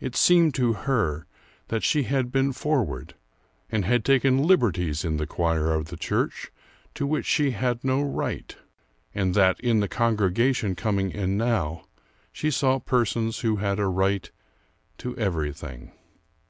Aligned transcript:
It 0.00 0.16
seemed 0.16 0.54
to 0.54 0.72
her 0.72 1.26
that 1.66 1.82
she 1.84 2.04
had 2.04 2.32
been 2.32 2.54
forward, 2.54 3.12
and 3.70 3.84
had 3.84 4.02
taken 4.02 4.42
liberties 4.46 5.04
in 5.04 5.18
the 5.18 5.26
choir 5.26 5.74
of 5.74 5.88
the 5.88 5.98
church 5.98 6.50
to 6.94 7.06
which 7.06 7.26
she 7.26 7.50
had 7.50 7.84
no 7.84 8.00
right; 8.00 8.56
and 9.14 9.34
that 9.34 9.60
in 9.60 9.80
the 9.80 9.86
congregation 9.88 10.74
coming 10.74 11.10
in 11.10 11.36
now, 11.36 11.84
she 12.32 12.50
saw 12.50 12.78
persons 12.78 13.40
who 13.40 13.56
had 13.56 13.78
a 13.78 13.88
right 13.88 14.30
to 14.96 15.14
everything. 15.18 15.92